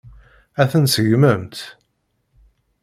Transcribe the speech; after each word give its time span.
Ad 0.61 0.69
ten-tseggmemt? 0.71 1.55